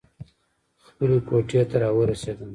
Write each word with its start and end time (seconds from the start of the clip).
خپلې 0.85 1.17
کوټې 1.27 1.61
ته 1.69 1.75
راورسېدم. 1.81 2.49